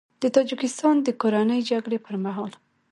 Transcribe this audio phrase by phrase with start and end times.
[0.21, 2.51] د تاجیکستان د کورنۍ جګړې پر مهال